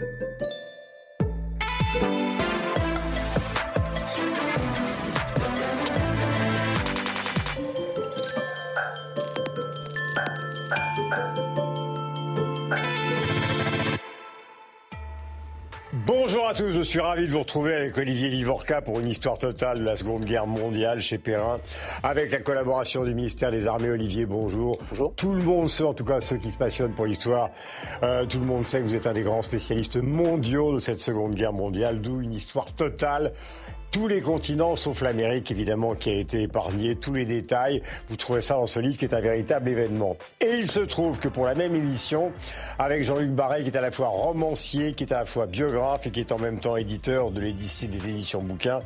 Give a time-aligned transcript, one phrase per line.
[0.00, 0.67] Thank you.
[16.48, 19.36] Bonjour à tous, je suis ravi de vous retrouver avec Olivier Livorca pour une histoire
[19.36, 21.56] totale de la Seconde Guerre mondiale chez Perrin,
[22.02, 23.90] avec la collaboration du ministère des Armées.
[23.90, 24.78] Olivier, bonjour.
[24.88, 25.12] Bonjour.
[25.14, 27.50] Tout le monde sait, en tout cas ceux qui se passionnent pour l'histoire,
[28.02, 31.00] euh, tout le monde sait que vous êtes un des grands spécialistes mondiaux de cette
[31.00, 33.34] Seconde Guerre mondiale, d'où une histoire totale
[33.90, 37.82] tous les continents, sauf l'Amérique, évidemment, qui a été épargné, tous les détails.
[38.08, 40.16] Vous trouvez ça dans ce livre qui est un véritable événement.
[40.40, 42.32] Et il se trouve que pour la même émission,
[42.78, 46.06] avec Jean-Luc Barret, qui est à la fois romancier, qui est à la fois biographe
[46.06, 48.78] et qui est en même temps éditeur de l'édition des éditions bouquins,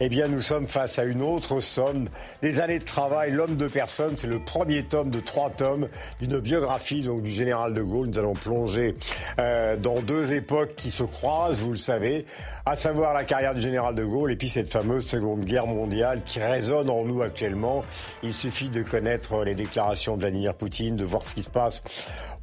[0.00, 2.06] eh bien, nous sommes face à une autre somme.
[2.42, 5.88] Des années de travail, l'homme de personne, c'est le premier tome de trois tomes
[6.20, 8.08] d'une biographie, donc du général de Gaulle.
[8.08, 8.94] Nous allons plonger
[9.38, 12.26] euh, dans deux époques qui se croisent, vous le savez,
[12.66, 16.40] à savoir la carrière du général de Gaulle et cette fameuse Seconde Guerre mondiale qui
[16.40, 17.84] résonne en nous actuellement.
[18.22, 21.82] Il suffit de connaître les déclarations de Vladimir Poutine, de voir ce qui se passe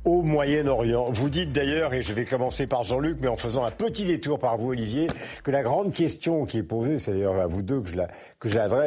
[0.05, 1.11] au Moyen-Orient.
[1.11, 4.39] Vous dites d'ailleurs, et je vais commencer par Jean-Luc, mais en faisant un petit détour
[4.39, 5.07] par vous, Olivier,
[5.43, 7.97] que la grande question qui est posée, c'est d'ailleurs à vous deux que je,
[8.57, 8.77] la,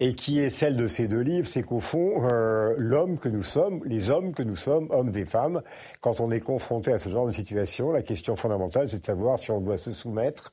[0.00, 3.42] et qui est celle de ces deux livres, c'est qu'au fond, euh, l'homme que nous
[3.42, 5.62] sommes, les hommes que nous sommes, hommes et femmes,
[6.00, 9.38] quand on est confronté à ce genre de situation, la question fondamentale, c'est de savoir
[9.38, 10.52] si on doit se soumettre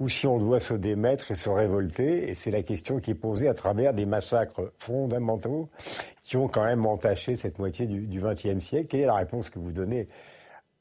[0.00, 2.28] ou si on doit se démettre et se révolter.
[2.28, 5.68] Et c'est la question qui est posée à travers des massacres fondamentaux
[6.22, 8.86] qui ont quand même entaché cette moitié du XXe siècle.
[8.88, 10.08] Quelle est la réponse que vous donnez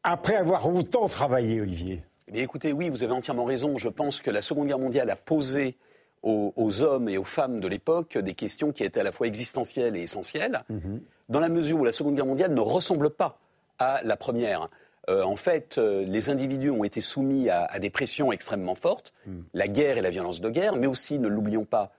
[0.04, 2.02] après avoir autant travaillé, Olivier?
[2.34, 3.78] Eh Écoutez, oui, vous avez entièrement raison.
[3.78, 5.76] Je pense que la Seconde Guerre mondiale a posé
[6.24, 9.28] aux, aux hommes et aux femmes de l'époque des questions qui étaient à la fois
[9.28, 11.00] existentielles et essentielles, mm-hmm.
[11.30, 13.40] dans la mesure où la Seconde Guerre mondiale ne ressemble pas
[13.80, 14.70] à la première.
[15.10, 19.14] Euh, en fait, euh, les individus ont été soumis à, à des pressions extrêmement fortes,
[19.26, 19.40] mm.
[19.54, 21.94] la guerre et la violence de guerre, mais aussi, ne l'oublions pas,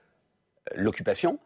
[0.71, 1.39] euh, l'occupation,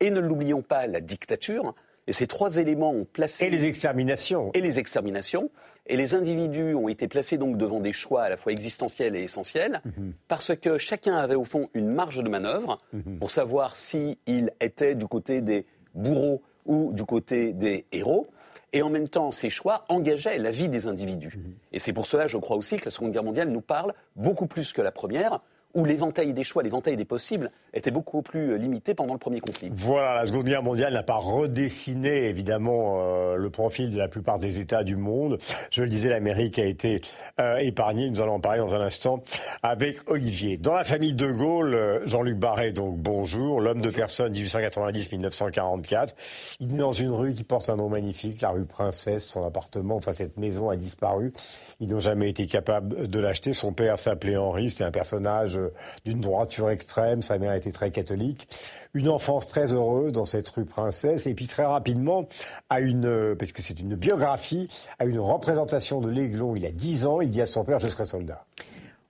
[0.00, 1.74] et ne l'oublions pas, la dictature.
[2.06, 3.46] Et ces trois éléments ont placé...
[3.46, 4.50] Et les exterminations.
[4.54, 5.50] Et les exterminations.
[5.86, 9.24] Et les individus ont été placés donc devant des choix à la fois existentiels et
[9.24, 10.12] essentiels, mm-hmm.
[10.28, 13.18] parce que chacun avait au fond une marge de manœuvre mm-hmm.
[13.18, 14.16] pour savoir s'il
[14.60, 18.28] était du côté des bourreaux ou du côté des héros.
[18.72, 21.36] Et en même temps, ces choix engageaient la vie des individus.
[21.36, 21.52] Mmh.
[21.72, 24.46] Et c'est pour cela, je crois aussi, que la Seconde Guerre mondiale nous parle beaucoup
[24.46, 25.40] plus que la Première
[25.74, 29.40] où l'éventail des choix, l'éventail des possibles était beaucoup plus euh, limité pendant le premier
[29.40, 29.70] conflit.
[29.74, 34.38] Voilà, la Seconde Guerre mondiale n'a pas redessiné évidemment euh, le profil de la plupart
[34.38, 35.38] des États du monde.
[35.70, 37.02] Je le disais, l'Amérique a été
[37.38, 38.08] euh, épargnée.
[38.08, 39.22] Nous allons en parler dans un instant
[39.62, 40.56] avec Olivier.
[40.56, 46.14] Dans la famille de Gaulle, Jean-Luc Barret, donc bonjour, l'homme de personne 1890-1944.
[46.60, 49.28] Il est dans une rue qui porte un nom magnifique, la rue Princesse.
[49.28, 51.32] Son appartement, enfin cette maison a disparu.
[51.80, 53.52] Ils n'ont jamais été capables de l'acheter.
[53.52, 55.57] Son père s'appelait Henri, c'était un personnage
[56.04, 57.22] d'une droiture extrême.
[57.22, 58.48] Sa mère était très catholique.
[58.94, 61.26] Une enfance très heureuse dans cette rue Princesse.
[61.26, 62.28] Et puis très rapidement,
[62.70, 67.06] à une, parce que c'est une biographie, à une représentation de l'Aiglon il a dix
[67.06, 68.44] ans, il dit à son père, je serai soldat.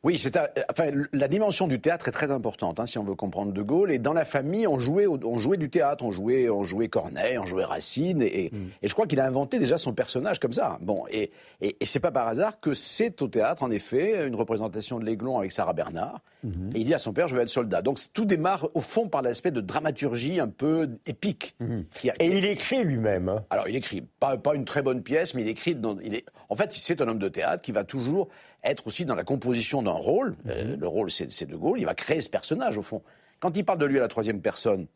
[0.04, 0.38] Oui, c'est
[0.70, 3.90] enfin la dimension du théâtre est très importante hein, si on veut comprendre De Gaulle.
[3.90, 7.36] Et dans la famille, on jouait, on jouait du théâtre, on jouait, on jouait Corneille,
[7.36, 8.68] on jouait Racine, et, mm.
[8.82, 10.78] et je crois qu'il a inventé déjà son personnage comme ça.
[10.82, 14.36] Bon, et, et, et c'est pas par hasard que c'est au théâtre, en effet, une
[14.36, 16.20] représentation de l'Aiglon avec Sarah Bernard.
[16.46, 16.76] Mm-hmm.
[16.76, 17.82] Et il dit à son père, je veux être soldat.
[17.82, 21.56] Donc tout démarre au fond par l'aspect de dramaturgie un peu épique.
[21.60, 22.12] Mm-hmm.
[22.20, 23.28] et il écrit lui-même.
[23.28, 23.44] Hein.
[23.50, 25.74] Alors il écrit pas, pas une très bonne pièce, mais il écrit.
[25.74, 28.28] Dans, il est, en fait, c'est un homme de théâtre qui va toujours
[28.64, 30.36] être aussi dans la composition d'un rôle.
[30.48, 30.80] Euh, mhm.
[30.80, 31.80] le rôle, c'est De Gaulle.
[31.80, 33.02] Il va créer ce personnage, au fond.
[33.40, 34.86] Quand il parle de lui à la troisième personne,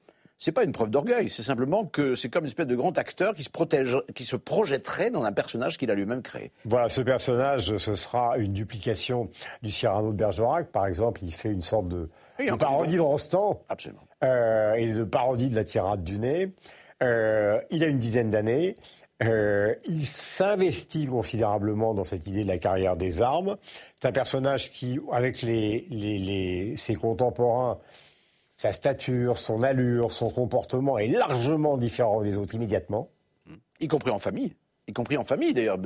[0.42, 3.32] c'est pas une preuve d'orgueil, c'est simplement que c'est comme une espèce de grand acteur
[3.32, 6.50] qui se protège, qui se projetterait dans un personnage qu'il a lui-même créé.
[6.64, 9.30] Voilà, ce personnage, ce sera une duplication
[9.62, 11.20] du Cyrano de Bergerac, par exemple.
[11.22, 12.08] Il fait une sorte de,
[12.58, 13.62] parodie de Rostand.
[13.68, 14.02] Absolument.
[14.24, 16.52] Euh, et de parodie de la tirade du nez.
[17.04, 18.74] Euh, il a une dizaine d'années.
[19.26, 23.56] Euh, il s'investit considérablement dans cette idée de la carrière des armes.
[24.00, 27.78] C'est un personnage qui, avec ses contemporains,
[28.56, 33.10] sa stature, son allure, son comportement est largement différent des autres immédiatement.
[33.80, 34.54] Y compris en famille
[34.88, 35.78] y compris en famille d'ailleurs.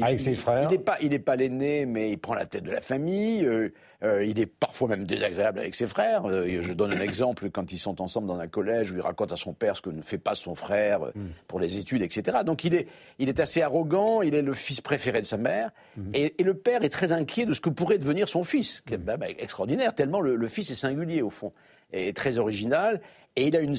[0.00, 0.68] Avec ses frères.
[0.70, 3.44] Il n'est pas, il pas l'aîné, mais il prend la tête de la famille.
[3.44, 3.72] Euh,
[4.04, 6.26] euh, il est parfois même désagréable avec ses frères.
[6.26, 9.32] Euh, je donne un exemple quand ils sont ensemble dans un collège où il raconte
[9.32, 11.26] à son père ce que ne fait pas son frère mm.
[11.48, 12.38] pour les études, etc.
[12.44, 12.86] Donc il est,
[13.18, 14.22] il est assez arrogant.
[14.22, 16.10] Il est le fils préféré de sa mère, mm.
[16.14, 18.82] et, et, le père est très inquiet de ce que pourrait devenir son fils.
[18.90, 21.52] Est, bah, bah, extraordinaire, tellement le, le fils est singulier au fond
[21.92, 23.00] et très original.
[23.38, 23.76] Et il a une,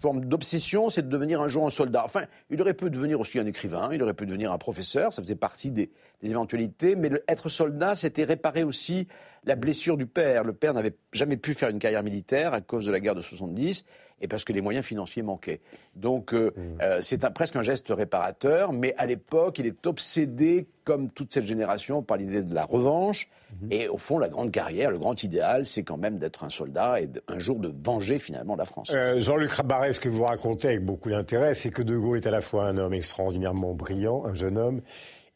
[0.00, 2.04] forme d'obsession, c'est de devenir un jour un soldat.
[2.04, 5.22] Enfin, il aurait pu devenir aussi un écrivain, il aurait pu devenir un professeur, ça
[5.22, 5.90] faisait partie des,
[6.22, 6.94] éventualités.
[6.94, 9.08] Mais être soldat, c'était réparer aussi
[9.44, 10.44] la blessure du père.
[10.44, 13.22] Le père n'avait jamais pu faire une carrière militaire à cause de la guerre de
[13.22, 13.84] 70
[14.20, 15.60] et parce que les moyens financiers manquaient.
[15.94, 16.60] Donc euh, mmh.
[16.82, 21.34] euh, c'est un, presque un geste réparateur, mais à l'époque, il est obsédé, comme toute
[21.34, 23.28] cette génération, par l'idée de la revanche.
[23.50, 23.66] Mmh.
[23.72, 27.00] Et au fond, la grande carrière, le grand idéal, c'est quand même d'être un soldat
[27.00, 28.90] et un jour de venger finalement la France.
[28.94, 32.26] Euh, Jean-Luc Rabaret, ce que vous racontez avec beaucoup d'intérêt, c'est que De Gaulle est
[32.26, 34.80] à la fois un homme extraordinairement brillant, un jeune homme.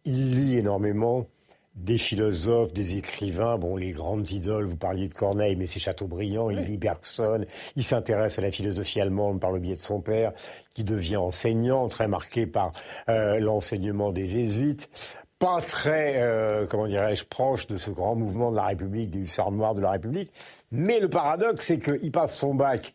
[0.05, 1.26] Il lit énormément
[1.85, 6.50] des philosophes, des écrivains, bon, les grandes idoles, vous parliez de Corneille, mais c'est Chateaubriand,
[6.50, 7.44] il lit Bergson,
[7.77, 10.32] il s'intéresse à la philosophie allemande par le biais de son père,
[10.75, 12.73] qui devient enseignant, très marqué par
[13.09, 14.91] euh, l'enseignement des jésuites.
[15.38, 19.53] Pas très, euh, comment dirais-je, proche de ce grand mouvement de la République, des hussards
[19.53, 20.31] noirs de la République.
[20.71, 22.94] Mais le paradoxe, c'est qu'il passe son bac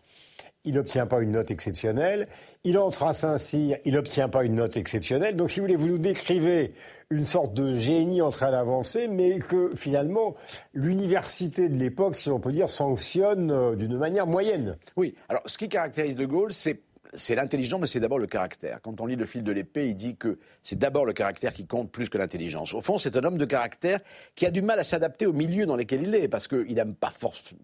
[0.65, 2.27] il n'obtient pas une note exceptionnelle.
[2.63, 5.35] Il entre à Saint-Cyr, il n'obtient pas une note exceptionnelle.
[5.35, 6.73] Donc, si vous voulez, vous nous décrivez
[7.09, 10.35] une sorte de génie en train d'avancer, mais que finalement,
[10.73, 14.77] l'université de l'époque, si on peut dire, sanctionne euh, d'une manière moyenne.
[14.97, 15.15] Oui.
[15.29, 16.79] Alors, ce qui caractérise De Gaulle, c'est
[17.15, 18.79] c'est l'intelligence, mais c'est d'abord le caractère.
[18.81, 21.65] Quand on lit le fil de l'épée, il dit que c'est d'abord le caractère qui
[21.65, 22.73] compte plus que l'intelligence.
[22.73, 23.99] Au fond, c'est un homme de caractère
[24.35, 26.95] qui a du mal à s'adapter au milieu dans lequel il est, parce qu'il n'aime
[26.95, 27.11] pas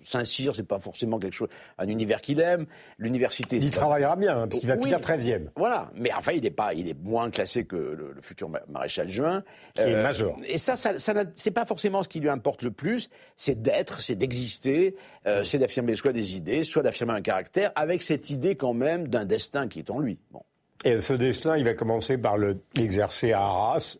[0.03, 2.65] Saint-Cyr, c'est pas forcément quelque chose, un univers qu'il aime.
[2.97, 3.57] L'université.
[3.57, 5.49] Il travaillera bien, hein, puisqu'il va finir 13e.
[5.55, 9.43] Voilà, mais enfin, il est pas, il est moins classé que le, futur maréchal Juin.
[9.73, 10.37] Qui est euh, major.
[10.47, 13.09] Et ça, ça, ça c'est pas forcément ce qui lui importe le plus.
[13.35, 14.95] C'est d'être, c'est d'exister,
[15.27, 19.07] euh, c'est d'affirmer soit des idées, soit d'affirmer un caractère, avec cette idée quand même
[19.07, 20.17] d'un destin qui est en lui.
[20.31, 20.41] Bon.
[20.83, 22.37] Et ce destin, il va commencer par
[22.75, 23.97] l'exercer à Arras.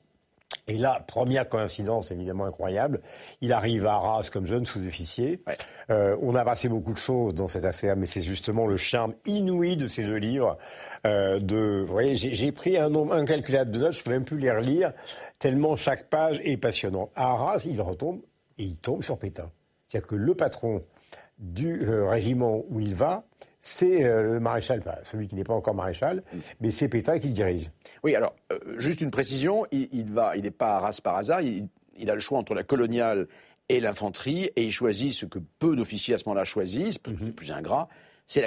[0.68, 3.02] Et là, première coïncidence évidemment incroyable,
[3.40, 5.42] il arrive à Arras comme jeune sous-officier.
[5.90, 9.14] Euh, on a passé beaucoup de choses dans cette affaire, mais c'est justement le charme
[9.26, 10.58] inouï de ces deux livres.
[11.06, 14.38] Euh, de, vous voyez, j'ai pris un nombre incalculable de notes, je peux même plus
[14.38, 14.92] les relire,
[15.40, 17.12] tellement chaque page est passionnante.
[17.16, 18.22] À Arras, il retombe
[18.58, 19.50] et il tombe sur Pétain.
[19.88, 20.82] C'est-à-dire que le patron
[21.42, 23.24] du euh, régiment où il va,
[23.60, 26.24] c'est euh, le maréchal, celui qui n'est pas encore maréchal,
[26.62, 27.72] mais c'est Pétain qui le dirige.
[28.04, 31.42] Oui, alors, euh, juste une précision, il, va, il n'est pas à Arras par hasard,
[31.42, 31.68] il,
[32.10, 33.28] a le choix entre la coloniale
[33.70, 37.34] et l'infanterie, et il choisit ce que peu d'officiers à ce moment-là choisissent, plus, mhm.
[37.34, 37.90] plus ingrat,
[38.28, 38.42] c'est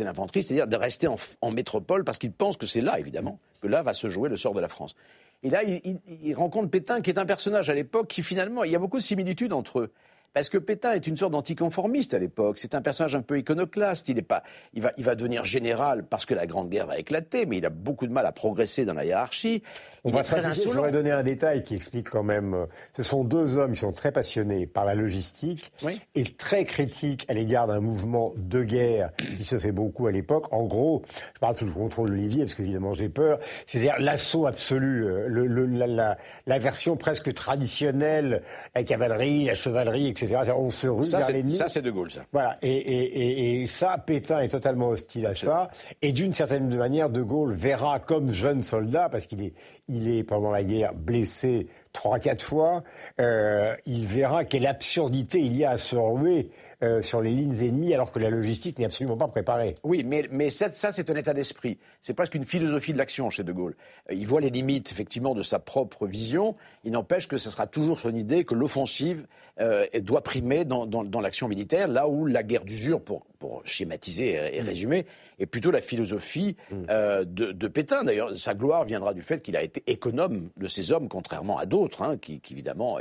[0.00, 3.82] l'infanterie, c'est-à-dire de rester en, métropole, parce qu'il pense que c'est là, évidemment, que là
[3.82, 4.94] va se jouer le sort de la France.
[5.42, 8.70] Et là, il, il rencontre Pétain, qui est un personnage à l'époque qui, finalement, il
[8.70, 9.92] y a beaucoup de similitudes entre eux.
[10.34, 12.58] Parce que Pétain est une sorte d'anticonformiste à l'époque.
[12.58, 14.08] C'est un personnage un peu iconoclaste.
[14.08, 14.42] Il, est pas,
[14.74, 17.64] il, va, il va devenir général parce que la Grande Guerre va éclater, mais il
[17.64, 19.62] a beaucoup de mal à progresser dans la hiérarchie.
[20.06, 22.52] On va très Je voudrais donner un détail qui explique quand même.
[22.52, 25.72] Euh, ce sont deux hommes qui sont très passionnés par la logistique
[26.14, 30.52] et très critiques à l'égard d'un mouvement de guerre qui se fait beaucoup à l'époque.
[30.52, 31.02] En gros,
[31.34, 33.38] je parle tout le contrôle d'Olivier parce qu'évidemment j'ai peur.
[33.64, 38.42] C'est-à-dire l'assaut absolu, euh, le, le, la, la, version presque traditionnelle,
[38.74, 40.36] la cavalerie, la chevalerie, etc.
[40.54, 41.56] On se rue vers l'ennemi.
[41.56, 42.26] Ça, c'est De Gaulle, ça.
[42.32, 42.58] Voilà.
[42.60, 45.70] Et, et, et, ça, Pétain est totalement hostile à ça.
[46.02, 49.54] Et d'une certaine manière, De Gaulle verra comme jeune soldat, parce qu'il est
[49.94, 52.82] il est pendant la guerre blessé trois, quatre fois,
[53.20, 56.50] euh, il verra quelle absurdité il y a à se ruer
[56.82, 59.76] euh, sur les lignes ennemies alors que la logistique n'est absolument pas préparée.
[59.84, 61.78] Oui, mais, mais ça, ça c'est un état d'esprit.
[62.02, 63.76] C'est presque une philosophie de l'action chez De Gaulle.
[64.10, 66.56] Euh, il voit les limites, effectivement, de sa propre vision.
[66.82, 69.26] Il n'empêche que ce sera toujours son idée que l'offensive
[69.60, 73.62] euh, doit primer dans, dans, dans l'action militaire, là où la guerre d'usure, pour, pour
[73.64, 75.06] schématiser et, résumer,
[75.38, 77.24] est plutôt la philosophie mm.
[77.24, 78.02] de, de Pétain.
[78.02, 81.66] D'ailleurs, sa gloire viendra du fait qu'il a été économe de ses hommes, contrairement à
[81.66, 82.98] d'autres, hein, qui, qui, évidemment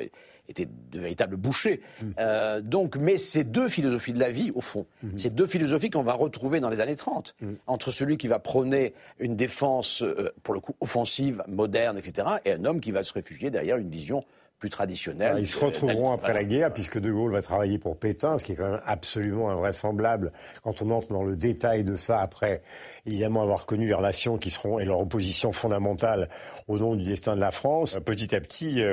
[0.49, 1.81] étaient de véritables bouchers.
[2.01, 2.05] Mm.
[2.19, 5.17] Euh, donc, mais ces deux philosophies de la vie, au fond, mm-hmm.
[5.17, 7.53] ces deux philosophies qu'on va retrouver dans les années 30, mm.
[7.67, 12.51] entre celui qui va prôner une défense, euh, pour le coup, offensive, moderne, etc., et
[12.51, 14.25] un homme qui va se réfugier derrière une vision
[14.59, 15.35] plus traditionnelle.
[15.39, 18.53] ils se retrouveront après la guerre, puisque De Gaulle va travailler pour Pétain, ce qui
[18.53, 20.31] est quand même absolument invraisemblable
[20.63, 22.61] quand on entre dans le détail de ça après
[23.05, 26.29] évidemment avoir connu les relations qui seront et leur opposition fondamentale
[26.67, 27.99] au nom du destin de la France.
[28.05, 28.85] Petit à petit, euh,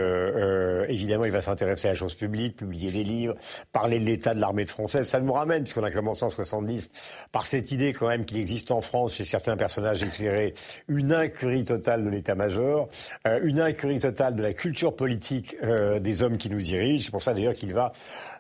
[0.82, 3.34] euh, évidemment, il va s'intéresser à la chose publique, publier des livres,
[3.72, 5.06] parler de l'état de l'armée française.
[5.08, 6.90] Ça nous ramène, puisqu'on a commencé en 70,
[7.30, 10.54] par cette idée quand même qu'il existe en France, chez certains personnages éclairés,
[10.88, 12.88] une incurie totale de l'état-major,
[13.26, 17.04] euh, une incurie totale de la culture politique euh, des hommes qui nous dirigent.
[17.04, 17.92] C'est pour ça d'ailleurs qu'il va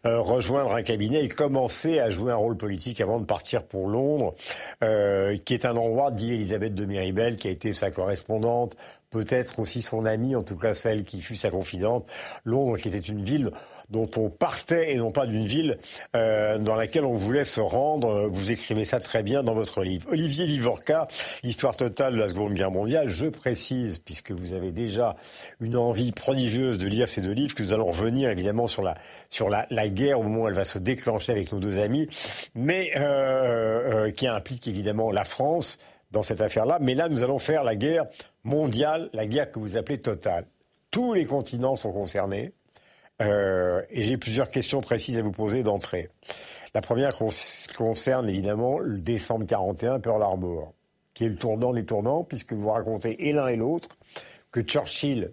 [0.06, 3.88] euh, rejoindre un cabinet et commencer à jouer un rôle politique avant de partir pour
[3.88, 4.34] Londres,
[4.82, 8.76] euh, qui est un endroit, dit Elisabeth de Miribel, qui a été sa correspondante
[9.10, 12.06] peut-être aussi son amie, en tout cas celle qui fut sa confidente.
[12.44, 13.50] Londres, qui était une ville
[13.90, 15.76] dont on partait et non pas d'une ville
[16.14, 18.28] euh, dans laquelle on voulait se rendre.
[18.28, 20.06] Vous écrivez ça très bien dans votre livre.
[20.12, 21.08] Olivier Vivorca,
[21.42, 23.08] l'histoire totale de la Seconde Guerre mondiale.
[23.08, 25.16] Je précise, puisque vous avez déjà
[25.58, 28.94] une envie prodigieuse de lire ces deux livres, que nous allons revenir évidemment sur la,
[29.28, 32.08] sur la guerre au moment où elle va se déclencher avec nos deux amis,
[32.54, 35.78] mais euh, euh, qui implique évidemment la France
[36.10, 36.78] dans cette affaire-là.
[36.80, 38.06] Mais là, nous allons faire la guerre
[38.44, 40.46] mondiale, la guerre que vous appelez totale.
[40.90, 42.52] Tous les continents sont concernés.
[43.20, 46.08] Euh, et j'ai plusieurs questions précises à vous poser d'entrée.
[46.74, 47.12] La première
[47.76, 50.72] concerne évidemment le décembre 41, Pearl Harbor,
[51.12, 53.98] qui est le tournant des tournants, puisque vous racontez et l'un et l'autre
[54.52, 55.30] que Churchill,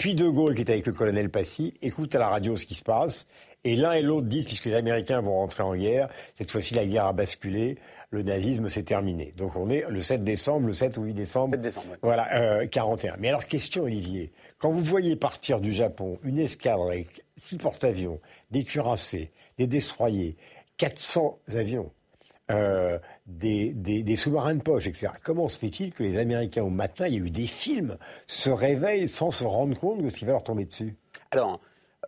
[0.00, 2.74] puis De Gaulle, qui est avec le colonel Passy, écoutent à la radio ce qui
[2.74, 3.26] se passe,
[3.64, 6.86] et l'un et l'autre disent, puisque les Américains vont rentrer en guerre, cette fois-ci la
[6.86, 7.76] guerre a basculé,
[8.08, 9.34] le nazisme s'est terminé.
[9.36, 11.50] Donc on est le 7 décembre, le 7 ou 8 décembre.
[11.50, 11.96] 7 décembre.
[12.00, 13.16] Voilà, euh, 41.
[13.18, 18.20] Mais alors question Olivier, quand vous voyez partir du Japon une escadre avec six porte-avions,
[18.50, 20.34] des cuirassés, des destroyers,
[20.78, 21.92] 400 avions,
[22.50, 25.08] euh, des, des, des sous-marins de poche, etc.
[25.22, 28.50] Comment se fait-il que les Américains, au matin, il y a eu des films, se
[28.50, 30.96] réveillent sans se rendre compte de ce qui va leur tomber dessus?
[31.30, 31.60] Alors,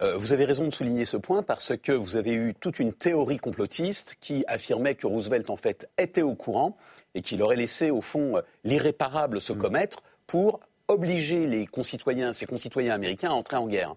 [0.03, 2.93] euh, vous avez raison de souligner ce point parce que vous avez eu toute une
[2.93, 6.77] théorie complotiste qui affirmait que Roosevelt, en fait, était au courant
[7.15, 12.47] et qu'il aurait laissé, au fond, euh, l'irréparable se commettre pour obliger les concitoyens, ses
[12.47, 13.95] concitoyens américains à entrer en guerre.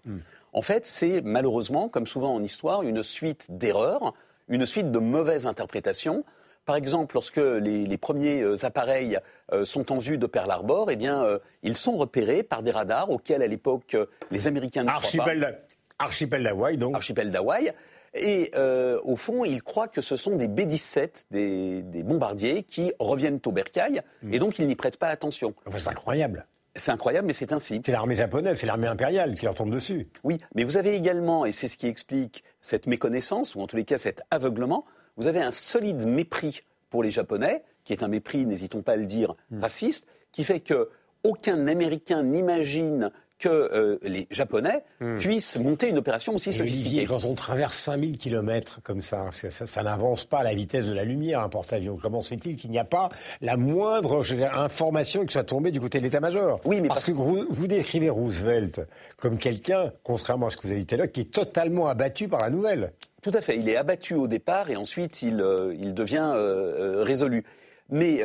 [0.52, 4.14] En fait, c'est malheureusement, comme souvent en histoire, une suite d'erreurs,
[4.48, 6.24] une suite de mauvaises interprétations.
[6.66, 9.18] Par exemple, lorsque les, les premiers euh, appareils
[9.52, 12.72] euh, sont en vue de Pearl Harbor, eh bien, euh, ils sont repérés par des
[12.72, 13.96] radars auxquels, à l'époque,
[14.30, 15.06] les Américains ne croient pas.
[15.06, 15.60] Archipel,
[15.98, 16.94] archipel d'Hawaï, donc.
[16.96, 17.72] Archipel d'Hawaï.
[18.14, 22.92] Et euh, au fond, ils croient que ce sont des B-17, des, des bombardiers, qui
[22.98, 24.00] reviennent au bercail,
[24.32, 25.54] et donc ils n'y prêtent pas attention.
[25.66, 26.46] Enfin, c'est incroyable.
[26.74, 27.80] C'est incroyable, mais c'est ainsi.
[27.84, 30.08] C'est l'armée japonaise, c'est l'armée impériale qui leur tombe dessus.
[30.24, 33.76] Oui, mais vous avez également, et c'est ce qui explique cette méconnaissance, ou en tous
[33.76, 34.84] les cas cet aveuglement,
[35.16, 38.96] vous avez un solide mépris pour les Japonais, qui est un mépris, n'hésitons pas à
[38.96, 40.90] le dire, raciste, qui fait que
[41.24, 44.82] aucun Américain n'imagine que euh, les Japonais
[45.18, 47.04] puissent monter une opération aussi sophistiquée.
[47.04, 50.86] Quand on traverse 5000 km comme ça, ça, ça- ça n'avance pas à la vitesse
[50.86, 51.98] de la lumière, un porte-avions.
[52.00, 53.10] Comment se fait-il qu'il n'y a pas
[53.42, 56.60] la moindre je veux dire, information qui soit tombée du côté de l'état-major?
[56.64, 58.80] Oui, mais parce, que vous, vous décrivez Roosevelt
[59.18, 61.88] comme quelqu'un, contrairement à ce que vous avez dit tout à l'heure, qui est totalement
[61.88, 62.92] abattu par la nouvelle.
[63.22, 63.56] Tout à fait.
[63.58, 67.44] Il est abattu au départ et ensuite il, euh, il devient euh, résolu.
[67.90, 68.20] Mais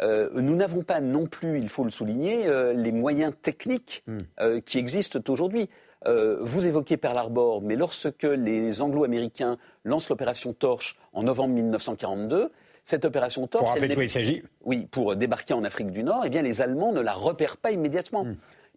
[0.00, 4.04] euh, nous n'avons pas non plus, il faut le souligner, euh, les moyens techniques
[4.40, 5.68] euh, qui existent aujourd'hui.
[6.40, 12.52] Vous évoquez Pearl Harbor, mais lorsque les Anglo-Américains lancent l'opération Torche en novembre 1942,
[12.84, 16.04] cette opération Torche, Pour rappeler elle de il s'agit oui, pour débarquer en Afrique du
[16.04, 18.24] Nord, eh bien, les Allemands ne la repèrent pas immédiatement.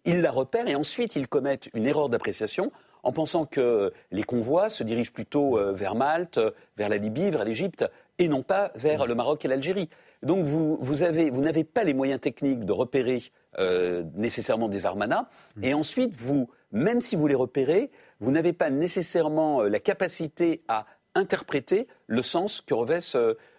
[0.04, 2.72] Ils la repèrent et ensuite ils commettent une erreur d'appréciation
[3.04, 6.40] en pensant que les convois se dirigent plutôt vers Malte,
[6.76, 7.84] vers la Libye, vers l'Égypte
[8.18, 9.88] et non pas vers le Maroc et l'Algérie.
[10.22, 13.22] Donc vous, vous avez- vous n'avez pas les moyens techniques de repérer
[13.58, 15.28] euh, nécessairement des armanas.
[15.62, 20.62] Et ensuite vous, même si vous les repérez, vous n'avez pas nécessairement euh, la capacité
[20.68, 20.86] à
[21.16, 22.62] interpréter le sens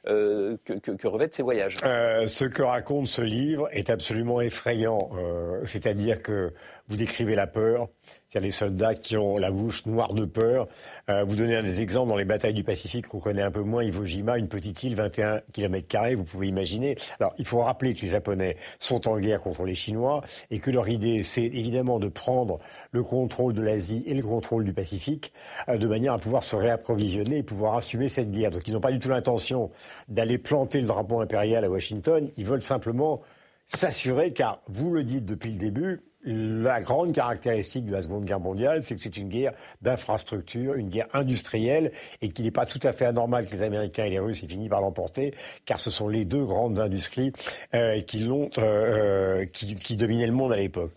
[0.07, 1.77] euh, que- revêtent ces voyages.
[1.83, 5.09] Euh, ce que raconte ce livre est absolument effrayant.
[5.15, 6.51] Euh, C'est-à-dire que
[6.87, 7.87] vous décrivez la peur,
[8.27, 10.67] c'est-à-dire les soldats qui ont la bouche noire de peur.
[11.07, 13.81] Vous donnez un des exemples dans les batailles du Pacifique qu'on connaît un peu moins,
[13.83, 16.97] Iwo Jima, une petite île, 21 km, vous pouvez imaginer.
[17.21, 20.69] Alors, il faut rappeler que les Japonais sont en guerre contre les Chinois et que
[20.71, 22.59] leur idée, c'est évidemment de prendre
[22.91, 25.31] le contrôle de l'Asie et le contrôle du Pacifique
[25.73, 28.99] de manière à pouvoir se réapprovisionner et pouvoir assumer cette Donc, ils n'ont pas du
[28.99, 29.69] tout l'intention
[30.07, 32.29] d'aller planter le drapeau impérial à Washington.
[32.37, 33.21] Ils veulent simplement
[33.67, 38.39] s'assurer, car vous le dites depuis le début, la grande caractéristique de la Seconde Guerre
[38.39, 42.79] mondiale, c'est que c'est une guerre d'infrastructure, une guerre industrielle, et qu'il n'est pas tout
[42.83, 45.33] à fait anormal que les Américains et les Russes aient fini par l'emporter,
[45.65, 47.31] car ce sont les deux grandes industries
[47.73, 50.91] euh, euh, euh, qui, qui dominaient le monde à l'époque.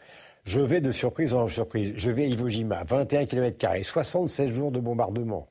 [0.44, 1.94] Je vais de surprise en surprise.
[1.96, 5.48] Je vais à Iwo Jima, 21 km, 76 jours de bombardement.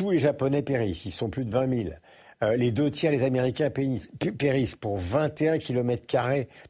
[0.00, 1.90] Tous les Japonais périssent, ils sont plus de 20 000.
[2.42, 6.06] Euh, les deux tiers des Américains périssent, pour 21 km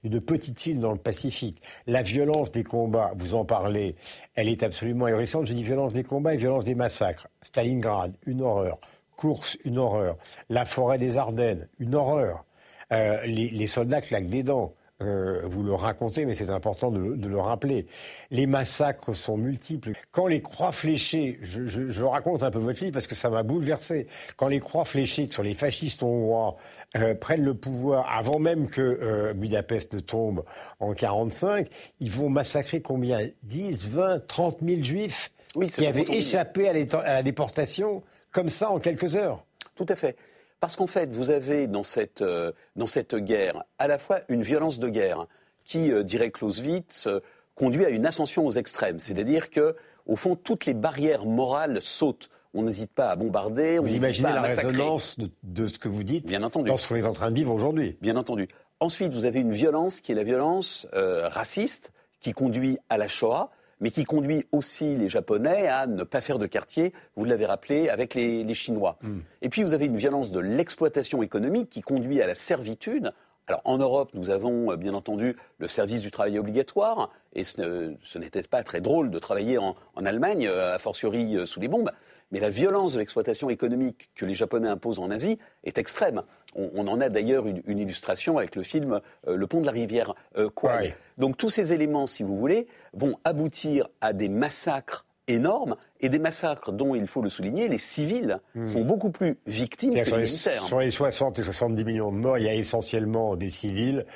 [0.03, 1.63] d'une petite île dans le Pacifique.
[1.87, 3.95] La violence des combats, vous en parlez,
[4.35, 5.47] elle est absolument ahurissante.
[5.47, 7.29] Je dis violence des combats et violence des massacres.
[7.41, 8.81] Stalingrad, une horreur.
[9.15, 10.17] Course, une horreur.
[10.49, 12.45] La forêt des Ardennes, une horreur.
[12.93, 14.75] Euh, les soldats claquent des dents.
[15.03, 17.87] Euh, vous le racontez, mais c'est important de, de, le rappeler.
[18.31, 19.93] Les massacres sont multiples.
[20.13, 23.31] Quand les croix fléchées, je, je, je raconte un peu votre livre parce que ça
[23.31, 26.57] m'a bouleversé, quand les croix fléchées sur les fascistes hongrois
[26.97, 30.45] euh, prennent le pouvoir avant même que euh, Budapest ne tombe
[30.81, 31.67] en 45,
[32.01, 33.21] ils vont massacrer combien?
[33.45, 38.03] 10, 20, 30 000 juifs oui, qui avaient échappé à, à la déportation
[38.33, 39.45] comme ça en quelques heures.
[39.75, 40.17] Tout à fait.
[40.61, 44.43] Parce qu'en fait, vous avez dans cette, euh, dans cette guerre à la fois une
[44.43, 45.27] violence de guerre
[45.65, 47.21] qui, euh, dirait Clausewitz, euh,
[47.55, 48.99] conduit à une ascension aux extrêmes.
[48.99, 49.75] C'est-à-dire que,
[50.07, 52.29] au fond, toutes les barrières morales sautent.
[52.53, 53.79] On n'hésite pas à bombarder.
[53.79, 56.69] Vous imaginez la résonance de, ce que vous dites Bien entendu.
[56.69, 57.97] dans ce qu'on est en train de vivre aujourd'hui.
[58.03, 58.49] Bien entendu.
[58.81, 63.51] Ensuite, vous avez une violence qui est la violence raciste, qui conduit à la Shoah,
[63.81, 67.89] mais qui conduit aussi les Japonais à ne pas faire de quartier, vous l'avez rappelé,
[67.89, 68.99] avec les, Chinois.
[69.03, 69.21] Hmm.
[69.43, 73.13] Et puis vous avez une violence de l'exploitation économique qui conduit à la servitude.
[73.47, 78.19] Alors en Europe, nous avons euh, bien entendu le service du travail obligatoire, et ce,
[78.19, 81.69] n'était pas très drôle de travailler en, en Allemagne, euh, a fortiori euh, sous les
[81.69, 81.91] bombes.
[82.31, 86.23] Mais la violence de l'exploitation économique que les Japonais imposent en Asie est extrême.
[86.55, 90.15] On, en a d'ailleurs une, illustration avec le film euh, Le pont de la rivière
[90.37, 90.95] euh, Kwai.
[91.19, 96.19] Donc tous ces éléments, si vous voulez, vont aboutir à des massacres énormes et des
[96.19, 98.67] massacres dont, il faut le souligner, les civils hmm.
[98.67, 100.65] sont beaucoup plus victimes que les militaires.
[100.65, 104.07] Sur les 60 et 70 millions de morts, il y a essentiellement des civils.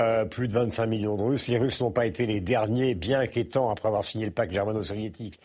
[0.00, 1.48] Euh, plus de 25 millions de Russes.
[1.48, 5.38] Les Russes n'ont pas été les derniers, bien inquiétants, après avoir signé le pacte germano-soviétique.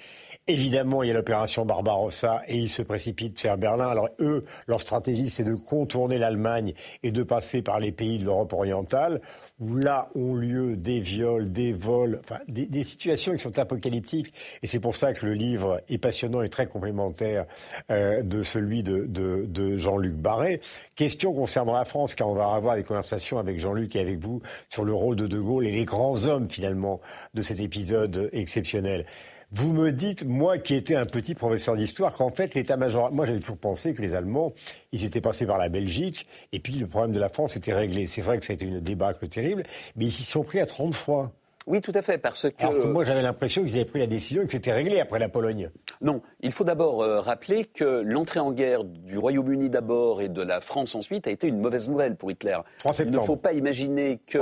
[0.50, 3.89] Évidemment, il y a l'opération Barbarossa et ils se précipitent vers Berlin.
[3.89, 6.74] Alors eux, leur stratégie, c'est de contourner l'Allemagne
[7.04, 9.20] et de passer par les pays de l'Europe orientale,
[9.60, 14.34] où là ont lieu des viols, des vols, enfin des, situations qui sont apocalyptiques.
[14.63, 17.46] Et c'est pour ça que le livre est passionnant et très complémentaire
[17.92, 20.62] euh, de celui de, de, de Jean-Luc Barré.
[20.96, 24.42] Question concernant la France, car on va avoir des conversations avec Jean-Luc et avec vous
[24.70, 27.01] sur le rôle de De Gaulle et les grands hommes finalement
[27.34, 29.06] de cet épisode exceptionnel.
[29.51, 33.39] Vous me dites, moi qui étais un petit professeur d'histoire, qu'en fait l'état-major, moi j'avais
[33.39, 34.54] toujours pensé que les Allemands,
[34.92, 38.08] ils étaient passés par la Belgique, et puis le problème de la France était réglé.
[38.08, 39.63] C'est vrai que ça a été une débâcle terrible,
[39.96, 41.32] mais ils s'y sont pris à 30 fois.
[41.66, 42.66] Oui, tout à fait, parce que...
[42.66, 45.20] Alors que moi, j'avais l'impression qu'ils avaient pris la décision et que c'était réglé après
[45.20, 45.70] la Pologne.
[46.01, 50.42] Non, il faut d'abord euh, rappeler que l'entrée en guerre du Royaume-Uni d'abord et de
[50.42, 52.58] la France ensuite a été une mauvaise nouvelle pour Hitler.
[52.80, 53.18] 3 septembre.
[53.18, 54.39] Il ne faut pas imaginer que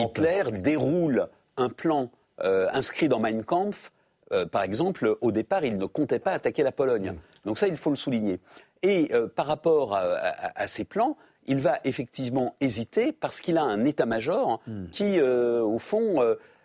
[0.00, 2.10] Hitler déroule un plan
[2.40, 3.92] euh, inscrit dans Mein Kampf
[4.32, 7.12] euh, par exemple, au départ, il ne comptait pas attaquer la Pologne.
[7.12, 7.18] Mm.
[7.46, 8.40] Donc ça, il faut le souligner.
[8.82, 13.84] Et euh, par rapport à, ces plans, il va effectivement hésiter parce qu'il a un
[13.84, 14.86] état-major mm.
[14.90, 16.22] qui, euh, au fond,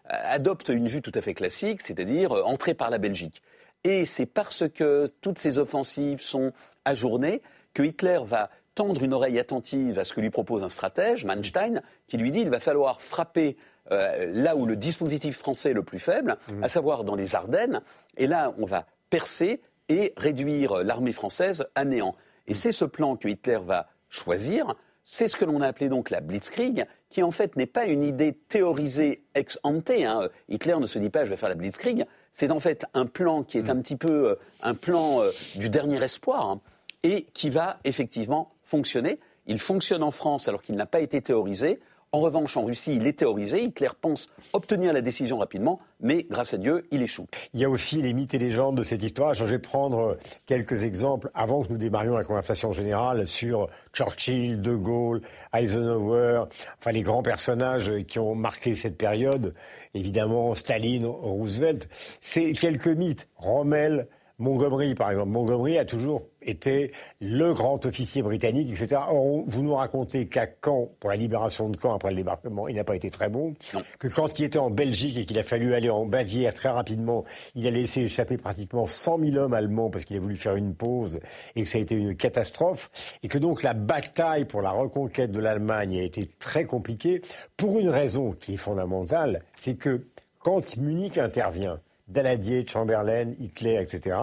[0.09, 3.41] adopte une vue tout à fait classique, c'est-à-dire entrer par la Belgique.
[3.83, 6.53] Et c'est parce que toutes ces offensives sont
[6.85, 7.41] ajournées
[7.73, 11.81] que Hitler va tendre une oreille attentive à ce que lui propose un stratège, Manstein,
[12.07, 13.57] qui lui dit il va falloir frapper
[13.91, 16.63] euh, là où le dispositif français est le plus faible, mhm.
[16.63, 17.81] à savoir dans les Ardennes.
[18.17, 22.15] Et là, on va percer et réduire l'armée française à néant.
[22.47, 22.55] Et mhm.
[22.55, 24.75] c'est ce plan que Hitler va choisir.
[25.03, 28.03] C'est ce que l'on a appelé donc la Blitzkrieg, qui en fait n'est pas une
[28.03, 29.89] idée théorisée ex ante.
[29.89, 30.29] Hein.
[30.47, 32.05] Hitler ne se dit pas je vais faire la Blitzkrieg.
[32.31, 33.77] C'est en fait un plan qui est mhm.
[33.77, 36.61] un petit peu euh, un plan euh, du dernier espoir hein,
[37.03, 39.19] et qui va effectivement fonctionner.
[39.45, 41.81] Il fonctionne en France alors qu'il n'a pas été théorisé.
[42.13, 43.63] En revanche, en Russie, il est théorisé.
[43.63, 47.25] Hitler pense obtenir la décision rapidement, mais grâce à Dieu, il échoue.
[47.55, 49.33] Il y a aussi les mythes et légendes de cette histoire.
[49.33, 54.75] Je vais prendre quelques exemples avant que nous démarrions la conversation générale sur Churchill, De
[54.75, 55.21] Gaulle,
[55.55, 56.43] Eisenhower,
[56.77, 59.55] enfin les grands personnages qui ont marqué cette période.
[59.95, 61.89] Évidemment, Staline, Roosevelt.
[62.21, 63.27] C'est quelques mythes.
[63.37, 65.29] Rommel, Montgomery, par exemple.
[65.29, 69.01] Montgomery a toujours été le grand officier britannique, etc.
[69.09, 72.75] Or, vous nous racontez qu'à Caen, pour la libération de Caen après le débarquement, il
[72.75, 73.53] n'a pas été très bon.
[73.99, 77.23] Que quand il était en Belgique et qu'il a fallu aller en Bavière très rapidement,
[77.55, 80.73] il a laissé échapper pratiquement 100 000 hommes allemands parce qu'il a voulu faire une
[80.73, 81.19] pause
[81.55, 82.89] et que ça a été une catastrophe.
[83.23, 87.21] Et que donc la bataille pour la reconquête de l'Allemagne a été très compliquée
[87.57, 90.05] pour une raison qui est fondamentale, c'est que
[90.39, 94.17] quand Munich intervient, Daladier, Chamberlain, Hitler, etc.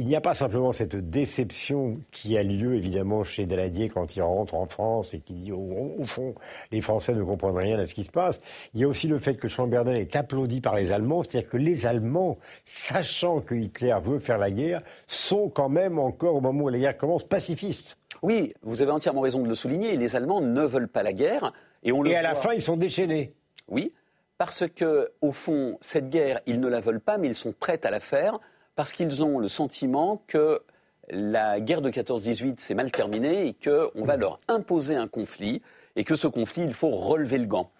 [0.00, 4.22] Il n'y a pas simplement cette déception qui a lieu évidemment chez Daladier quand il
[4.22, 6.34] rentre en France et qui dit au, fond
[6.72, 8.40] les Français ne comprennent rien à ce qui se passe.
[8.72, 11.58] Il y a aussi le fait que Chamberlain est applaudi par les Allemands, c'est-à-dire que
[11.58, 16.64] les Allemands, sachant que Hitler veut faire la guerre, sont quand même encore au moment
[16.64, 17.98] où la guerre commence pacifistes.
[18.22, 19.98] Oui, vous avez entièrement raison de le souligner.
[19.98, 22.62] Les Allemands ne veulent pas la guerre et on le Et à la fin, ils
[22.62, 23.34] sont déchaînés.
[23.68, 23.92] Oui,
[24.38, 27.84] parce que, au fond, cette guerre, ils ne la veulent pas, mais ils sont prêts
[27.84, 28.40] à la faire,
[28.80, 30.62] parce qu'ils ont le sentiment que
[31.10, 35.60] la guerre de 14-18 s'est mal terminée et qu'on va leur imposer un conflit,
[35.96, 37.70] et que ce conflit, il faut relever le gant.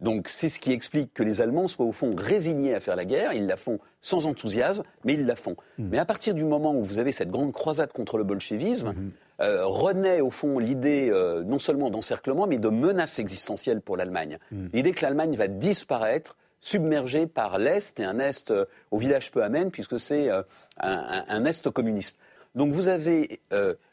[0.00, 3.04] Donc c'est ce qui explique que les Allemands soient au fond résignés à faire la
[3.04, 3.32] guerre.
[3.32, 5.56] Ils la font sans enthousiasme, mais ils la font.
[5.78, 5.88] Hmm.
[5.90, 9.10] Mais à partir du moment où vous avez cette grande croisade contre le bolchevisme, hmm.
[9.40, 14.38] euh, renaît au fond l'idée euh, non seulement d'encerclement, mais de menace existentielle pour l'Allemagne.
[14.52, 14.68] Hmm.
[14.72, 19.42] L'idée que l'Allemagne va disparaître submergée par l'Est et un Est euh, au village peu
[19.42, 20.44] amène, puisque c'est un,
[20.78, 22.18] un, Est communiste.
[22.54, 23.40] Donc vous avez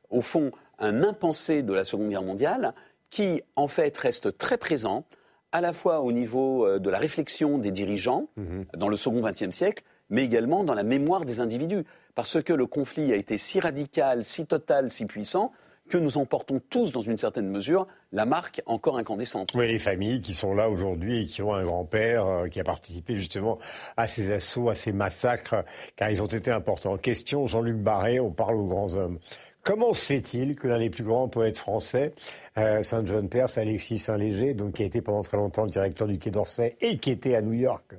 [0.09, 2.73] au fond un impensé de la Seconde Guerre mondiale
[3.09, 5.05] qui en fait reste très présent
[5.51, 8.65] à la fois au niveau euh, de la réflexion des dirigeants mhm.
[8.75, 11.83] dans le second XXe siècle, mais également dans la mémoire des individus.
[12.15, 15.51] Parce que le conflit a été si radical, si total, si puissant,
[15.89, 19.51] que nous en portons tous, dans une certaine mesure, la marque encore incandescente.
[19.55, 22.63] Oui, les familles qui sont là aujourd'hui et qui ont un grand-père euh, qui a
[22.63, 23.59] participé justement
[23.97, 25.63] à ces assauts, à ces massacres,
[25.95, 26.97] car ils ont été importants.
[26.97, 29.19] Question, Jean-Luc Barré, on parle aux grands hommes.
[29.63, 32.13] Comment se fait-il que l'un des plus grands poètes français,
[32.57, 36.19] euh, Saint-John Perse, Alexis Saint-Léger, donc qui a été pendant très longtemps le directeur du
[36.19, 37.95] Quai d'Orsay et qui était à New York,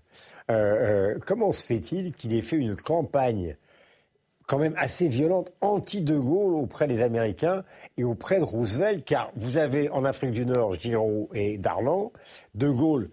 [0.51, 3.57] euh, euh, comment se fait-il qu'il ait fait une campagne
[4.47, 7.65] quand même assez violente anti-De Gaulle auprès des Américains
[7.97, 12.13] et auprès de Roosevelt, car vous avez en Afrique du Nord Giraud et Darlan,
[12.55, 13.11] De Gaulle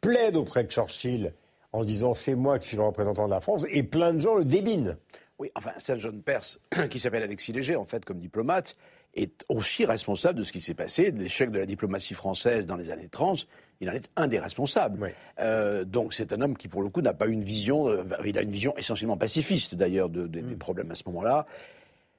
[0.00, 1.32] plaide auprès de Churchill
[1.72, 4.36] en disant c'est moi qui suis le représentant de la France, et plein de gens
[4.36, 4.96] le débinent.
[5.40, 6.60] Oui, enfin, Saint John Perse,
[6.90, 8.76] qui s'appelle Alexis Léger, en fait, comme diplomate,
[9.14, 12.76] est aussi responsable de ce qui s'est passé, de l'échec de la diplomatie française dans
[12.76, 13.46] les années 30.
[13.84, 15.12] Il en est un des responsables.
[15.38, 18.38] Euh, donc c'est un homme qui, pour le coup, n'a pas une vision, euh, il
[18.38, 20.56] a une vision essentiellement pacifiste, d'ailleurs, des mm.
[20.56, 21.46] problèmes à ce moment-là.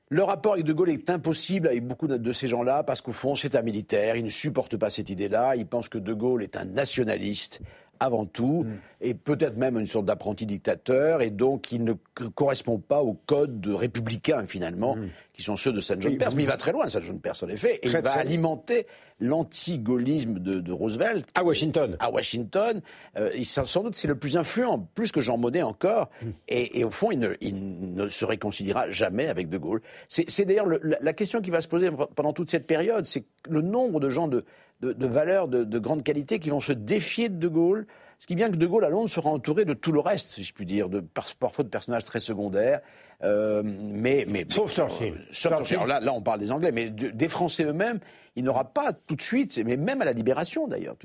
[0.09, 3.35] Le rapport avec De Gaulle est impossible avec beaucoup de ces gens-là parce qu'au fond,
[3.35, 6.55] c'est un militaire, il ne supporte pas cette idée-là, il pense que De Gaulle est
[6.55, 7.61] un nationaliste
[7.99, 8.77] avant tout, mm.
[9.01, 11.93] et peut-être même une sorte d'apprenti dictateur, et donc il ne
[12.35, 15.09] correspond pas au code républicain finalement, mm.
[15.33, 16.35] qui sont ceux de Saint John Perse.
[16.35, 18.87] Mais il va très loin, Saint John Perse en effet, et il va alimenter
[19.21, 21.29] l'anti-gaullisme de, Roosevelt.
[21.35, 21.95] À Washington.
[21.99, 22.81] À Washington.
[23.17, 26.29] Euh, sans doute c'est le plus influent, plus que Jean Monnet encore, mm.
[26.49, 29.81] et, au fond il ne, il ne, se réconciliera jamais avec De Gaulle.
[30.07, 33.99] C'est d'ailleurs la question qui va se poser pendant toute cette période, c'est le nombre
[33.99, 34.45] de gens de
[34.81, 37.87] de, valeurs de, grande qualité qui vont se défier de De Gaulle.
[38.17, 40.43] Ce qui bien que De Gaulle à Londres sera entouré de tout le reste, si
[40.43, 42.81] je puis dire, de, parfois de personnages très secondaires.
[43.23, 45.13] Euh, mais, mais, Sauf Churchill.
[45.33, 47.99] Euh, là, là, on parle des Anglais, mais des Français eux-mêmes,
[48.35, 50.95] il n'aura pas tout de suite, mais même à la Libération d'ailleurs,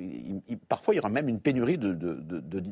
[0.68, 2.62] parfois il y aura même une pénurie de, de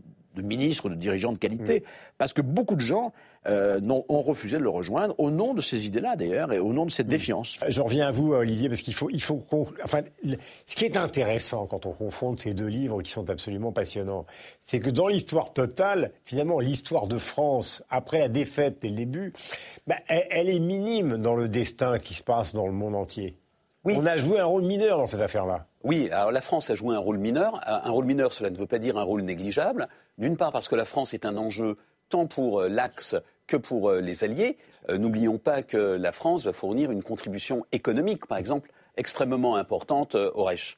[0.42, 1.85] ministres, de dirigeants de qualité,
[2.16, 3.12] parce que beaucoup de gens
[3.46, 6.85] euh, ont, refusé de le rejoindre au nom de ces idées-là d'ailleurs et au nom
[6.87, 7.59] de cette défiance.
[7.68, 9.42] Je reviens à vous, Olivier, parce qu'il faut, il faut,
[9.83, 10.03] enfin,
[10.66, 14.27] ce qui est intéressant quand on confronte ces deux livres qui sont absolument passionnants,
[14.61, 19.33] c'est que dans l'histoire totale, finalement, l'histoire de France après la défaite et le début,
[19.87, 23.38] bah, elle est minime dans le destin qui se passe dans le monde entier.
[23.85, 25.67] On a joué un rôle mineur dans cette affaire-là.
[25.85, 27.61] Oui, alors la France a joué un rôle mineur.
[27.67, 29.88] Un rôle mineur, cela ne veut pas dire un rôle négligeable.
[30.19, 31.77] D'une part parce que la France est un enjeu
[32.09, 34.59] tant pour euh, l'Axe que pour euh, les Alliés.
[34.88, 40.17] Euh, n'oublions pas que la France va fournir une contribution économique, par exemple, extrêmement importante
[40.17, 40.77] au Reich.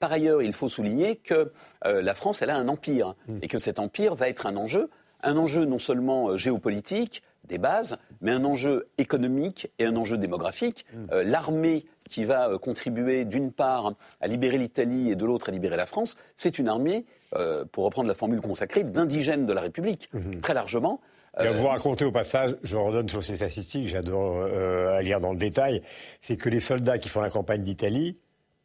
[0.00, 1.52] par ailleurs, il faut souligner que
[1.84, 3.38] la France, elle a un empire mm.
[3.42, 4.88] et que cet empire va être un enjeu,
[5.22, 10.86] un enjeu non seulement géopolitique, des bases, mais un enjeu économique et un enjeu démographique.
[10.92, 11.20] Mm.
[11.22, 15.76] L'armée qui va euh, contribuer d'une part à libérer l'Italie et de l'autre à libérer
[15.76, 17.04] la France, c'est une armée,
[17.34, 20.40] euh, pour reprendre la formule consacrée, d'indigènes de la République, mhm.
[20.40, 21.00] très largement.
[21.40, 25.32] Et vous raconter au passage, je redonne sur ces statistiques, j'adore euh, à lire dans
[25.32, 25.82] le détail,
[26.20, 28.16] c'est que les soldats qui font la campagne d'Italie,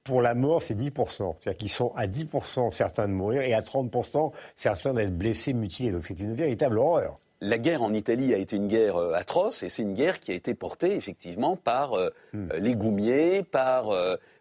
[0.04, 1.36] pour la mort, c'est 10%.
[1.40, 5.90] C'est-à-dire qu'ils sont à 10% certains de mourir et à 30% certains d'être blessés, mutilés.
[5.90, 9.64] Donc c'est une véritable horreur la guerre en Italie a été une guerre euh, atroce
[9.64, 12.50] et c'est une guerre qui a été portée effectivement par euh, hmm.
[12.54, 13.90] euh, les goumiers, par,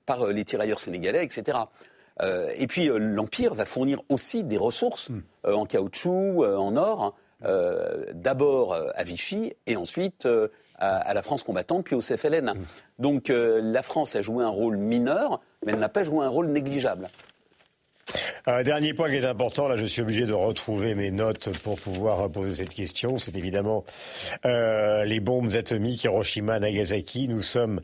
[0.07, 1.59] par les tirailleurs sénégalais, etc.
[2.21, 5.23] et puis l'Empire va fournir aussi des ressources hmm.
[5.45, 7.15] en caoutchouc, en or,
[8.13, 10.27] d'abord à Vichy et ensuite
[10.79, 12.55] à, la France combattante, puis au CFLN.
[12.55, 12.63] Hmm.
[12.99, 16.49] Donc la France a joué un rôle mineur, mais elle n'a pas joué un rôle
[16.49, 17.09] négligeable.
[18.51, 21.79] Un dernier point qui est important, là je suis obligé de retrouver mes notes pour
[21.79, 23.85] pouvoir poser cette question, c'est évidemment
[24.47, 27.29] euh, les bombes atomiques Hiroshima, Nagasaki.
[27.29, 27.83] Nous sommes,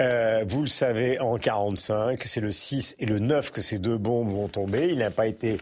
[0.00, 3.98] euh, vous le savez, en 45, c'est le 6 et le 9 que ces deux
[3.98, 4.86] bombes vont tomber.
[4.90, 5.58] Il n'a pas été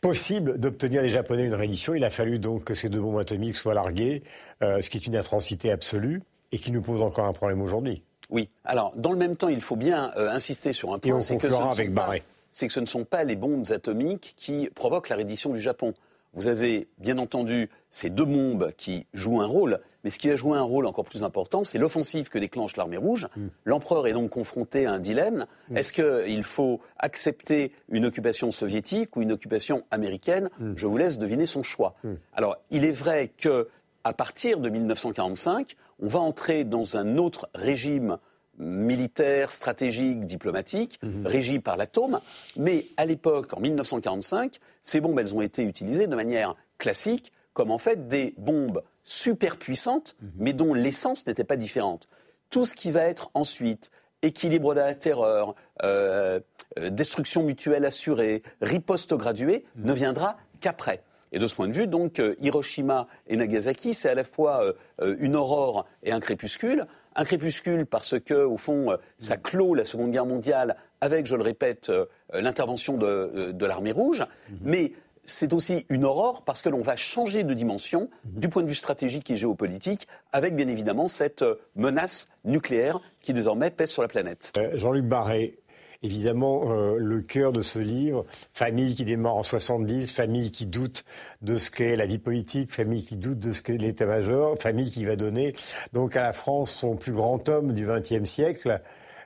[0.00, 1.94] possible d'obtenir des Japonais une reddition.
[1.94, 4.24] Il a fallu donc que ces deux bombes atomiques soient larguées,
[4.64, 6.20] euh, ce qui est une atrocité absolue
[6.50, 8.02] et qui nous pose encore un problème aujourd'hui.
[8.28, 8.48] Oui.
[8.64, 11.20] Alors, dans le même temps, il faut bien insister sur un point.
[11.20, 15.08] Et on avec Barré c'est que ce ne sont pas les bombes atomiques qui provoquent
[15.08, 15.94] la reddition du Japon.
[16.34, 20.36] vous avez bien entendu ces deux bombes qui jouent un rôle, mais ce qui va
[20.36, 23.28] jouer un rôle encore plus important, c'est l'offensive que déclenche l'armée rouge.
[23.36, 23.46] Mm.
[23.64, 25.46] L'empereur est donc confronté à un dilemme.
[25.68, 25.76] Mm.
[25.76, 30.48] Est-ce qu'il faut accepter une occupation soviétique ou une occupation américaine?
[30.58, 30.72] Mm.
[30.76, 31.94] Je vous laisse deviner son choix.
[32.34, 33.68] Alors, il est vrai que
[34.04, 38.18] à partir de 1945, on va entrer dans un autre régime
[38.62, 41.26] militaire, stratégique, diplomatique, mhm.
[41.26, 42.20] régi par l'atome.
[42.56, 47.70] Mais à l'époque, en 1945, ces bombes, elles ont été utilisées de manière classique, comme
[47.70, 50.30] en fait des bombes super puissantes, mhm.
[50.38, 52.08] mais dont l'essence n'était pas différente.
[52.50, 53.90] Tout ce qui va être ensuite
[54.22, 56.40] équilibre de la terreur, euh,
[56.78, 59.86] euh, destruction mutuelle assurée, riposte graduée, mhm.
[59.86, 61.02] ne viendra qu'après.
[61.32, 64.74] Et de ce point de vue, donc, euh, Hiroshima et Nagasaki, c'est à la fois
[65.00, 66.86] une aurore et un crépuscule.
[67.14, 71.34] Un crépuscule parce que, au fond, euh, ça clôt la Seconde Guerre mondiale avec, je
[71.34, 74.20] le répète, euh, l'intervention de, euh, de l'armée rouge.
[74.20, 74.58] Mhm.
[74.62, 74.92] Mais
[75.24, 78.40] c'est aussi une aurore parce que l'on va changer de dimension mhm.
[78.40, 81.44] du point de vue stratégique et géopolitique, avec bien évidemment cette
[81.76, 84.52] menace nucléaire qui désormais pèse sur la planète.
[84.74, 85.58] Jean-Luc Barré,
[86.02, 88.24] évidemment euh, le cœur de ce livre.
[88.52, 91.04] Famille qui démarre en 70, famille qui doute
[91.40, 95.04] de ce qu'est la vie politique, famille qui doute de ce qu'est l'état-major, famille qui
[95.04, 95.54] va donner
[95.92, 98.80] donc à la France son plus grand homme du XXe siècle.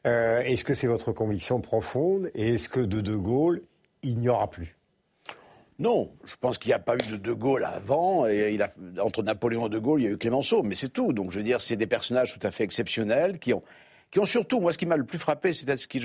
[0.07, 3.63] Euh, est-ce que c'est votre conviction profonde et est-ce que de De Gaulle,
[4.03, 4.77] il n'y aura plus?
[5.79, 8.27] Non, je pense qu'il n'y a pas eu de De Gaulle avant.
[8.27, 8.59] Et
[9.01, 11.13] entre Napoléon et De Gaulle, il y a eu Clémenceau, mais c'est tout.
[11.13, 13.63] Donc je veux dire, c'est des personnages tout à fait exceptionnels qui ont
[14.11, 16.01] qui ont surtout, moi, ce qui m'a le plus frappé, c'est ce qui,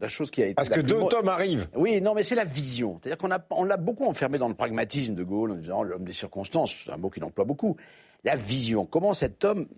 [0.00, 0.54] la chose qui a été.
[0.54, 1.68] Parce que deux tomes arrivent.
[1.74, 2.98] Oui, non, mais c'est la vision.
[3.00, 6.04] C'est-à-dire qu'on a, on l'a beaucoup enfermé dans le pragmatisme de Gaulle en disant l'homme
[6.04, 7.76] des circonstances, c'est un mot qu'il emploie beaucoup.
[8.24, 8.84] La vision.
[8.84, 9.68] Comment cet homme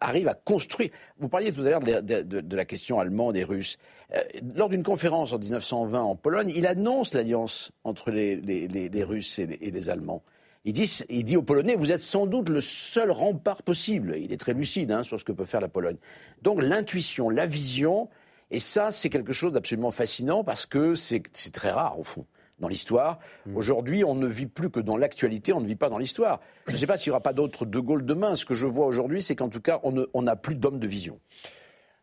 [0.00, 0.90] arrive à construire.
[1.18, 3.78] Vous parliez tout à l'heure de, la question allemande et russe.
[4.14, 4.20] Euh,
[4.54, 9.90] lors d'une conférence en 1920 en Pologne, il annonce l'alliance entre les, Russes et les
[9.90, 10.22] Allemands.
[10.64, 14.16] Il dit, il dit aux Polonais, vous êtes sans doute le seul rempart possible.
[14.16, 15.96] Il est très lucide hein, sur ce que peut faire la Pologne.
[16.42, 18.08] Donc l'intuition, la vision,
[18.50, 21.22] et ça c'est quelque chose d'absolument fascinant parce que c'est
[21.52, 22.26] très rare au fond
[22.60, 23.18] dans l'histoire.
[23.46, 23.56] Mm.
[23.56, 26.40] Aujourd'hui, on ne vit plus que dans l'actualité, on ne vit pas dans l'histoire.
[26.68, 28.36] Je ne sais pas s'il n'y aura pas d'autres De Gaulle demain.
[28.36, 31.18] Ce que je vois aujourd'hui, c'est qu'en tout cas, on n'a plus d'hommes de vision.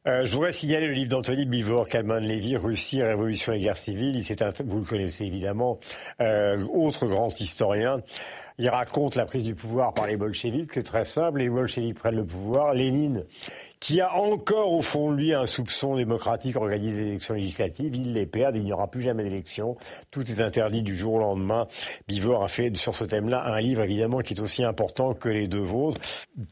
[0.08, 4.16] Euh, je voudrais signaler le livre d'Anthony Bivor, Kalman Lévy, Russie, Révolution et guerre civile.
[4.16, 5.78] Il vous le connaissez évidemment,
[6.22, 8.02] euh, autre grand historien.
[8.60, 10.74] Il raconte la prise du pouvoir par les bolcheviks.
[10.74, 11.40] C'est très simple.
[11.40, 12.74] Les bolcheviks prennent le pouvoir.
[12.74, 13.26] Lénine,
[13.80, 17.96] qui a encore au fond de lui un soupçon démocratique, organise des élections législatives.
[17.96, 18.56] Il les perd.
[18.56, 19.76] Il n'y aura plus jamais d'élections.
[20.12, 21.68] Tout est interdit du jour au lendemain.
[22.10, 25.48] Bivor a fait sur ce thème-là un livre évidemment qui est aussi important que les
[25.48, 26.02] deux vôtres.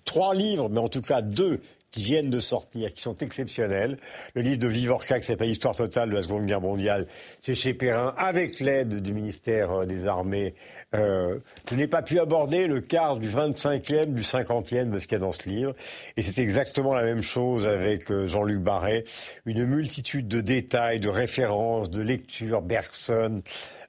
[0.06, 1.60] Trois livres, mais en tout cas deux
[1.92, 3.98] qui viennent de sortir, qui sont exceptionnels.
[4.36, 7.08] Le livre de Vivorca qui s'appelle Histoire totale de la Seconde Guerre mondiale,
[7.42, 10.54] c'est chez Perrin, avec l'aide du ministère euh, des Armées.
[10.96, 15.16] Euh, je n'ai pas pu aborder le quart du 25e, du 50e de ce qu'il
[15.16, 15.74] y a dans ce livre.
[16.18, 19.04] Et c'est exactement la même chose avec euh, Jean-Luc Barret.
[19.46, 23.42] Une multitude de détails, de références, de lectures, Bergson,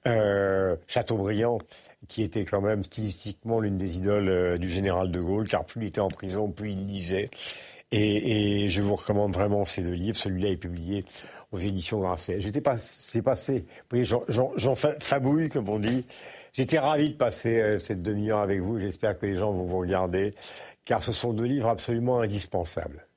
[0.07, 1.59] euh, Chateaubriand
[2.07, 5.83] qui était quand même stylistiquement l'une des idoles euh, du général de Gaulle, car plus
[5.83, 7.29] il était en prison, plus il lisait.
[7.91, 10.17] Et, je vous recommande vraiment ces deux livres.
[10.17, 11.05] Celui-là est publié
[11.53, 12.41] aux éditions Grasset.
[12.41, 16.05] J'étais passé, passé, vous voyez, j'en fabouille, comme on dit.
[16.53, 18.79] J'étais ravi de passer euh, cette demi-heure avec vous.
[18.79, 20.35] J'espère que les gens vont vous regarder,
[20.85, 23.08] car ce sont deux livres absolument indispensables.